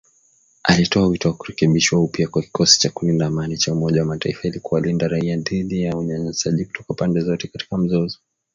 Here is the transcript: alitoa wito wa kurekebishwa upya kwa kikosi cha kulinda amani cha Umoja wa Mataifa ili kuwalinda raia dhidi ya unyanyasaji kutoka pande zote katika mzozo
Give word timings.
alitoa 0.63 1.07
wito 1.07 1.29
wa 1.29 1.35
kurekebishwa 1.35 1.99
upya 1.99 2.27
kwa 2.27 2.41
kikosi 2.41 2.79
cha 2.79 2.89
kulinda 2.89 3.25
amani 3.25 3.57
cha 3.57 3.73
Umoja 3.73 3.99
wa 4.01 4.07
Mataifa 4.07 4.47
ili 4.47 4.59
kuwalinda 4.59 5.07
raia 5.07 5.37
dhidi 5.37 5.81
ya 5.83 5.97
unyanyasaji 5.97 6.65
kutoka 6.65 6.93
pande 6.93 7.19
zote 7.21 7.47
katika 7.47 7.77
mzozo 7.77 8.19